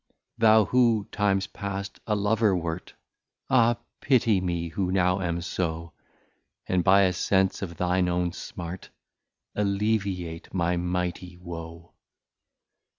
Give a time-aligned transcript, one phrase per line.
[0.35, 2.95] Thou who, times past, a Lover wer't,
[3.51, 3.77] Ah!
[3.99, 5.93] pity me, who now am so,
[6.65, 8.89] And by a sense of thine own smart,
[9.55, 11.93] Alleviate my Mighty Woe.